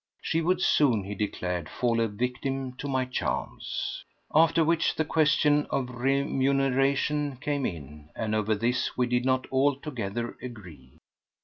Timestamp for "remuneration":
5.91-7.37